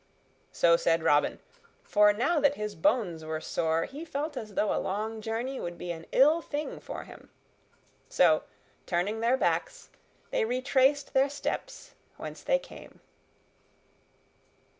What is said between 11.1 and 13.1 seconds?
their steps whence they came.